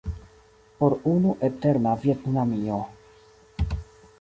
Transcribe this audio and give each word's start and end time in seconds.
Por 0.79 0.93
unu 1.13 1.31
eterna 1.49 1.93
Vjetnamio. 2.07 2.81